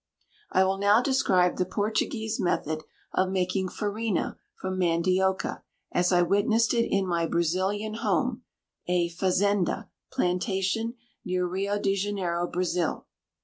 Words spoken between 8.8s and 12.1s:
a fazenda, plantation, near Rio de